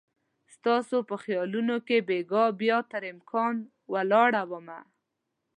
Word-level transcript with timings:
ستا 0.53 0.75
په 1.09 1.15
خیالونو 1.23 1.75
کې 1.87 1.97
بیګا 2.07 2.45
بیا 2.61 2.77
تر 2.91 3.01
امکان 3.13 3.55
ولاړ 3.93 4.31
مه 4.65 4.79